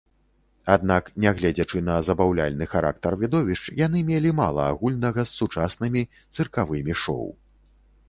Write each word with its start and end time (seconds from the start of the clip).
Аднак, 0.75 1.11
нягледзячы 1.25 1.81
на 1.89 1.97
забаўляльны 2.07 2.69
характар 2.73 3.19
відовішч, 3.25 3.63
яны 3.85 4.03
мелі 4.11 4.35
мала 4.43 4.67
агульнага 4.73 5.21
з 5.29 5.31
сучаснымі 5.39 6.01
цыркавымі 6.35 6.93
шоў. 7.07 7.25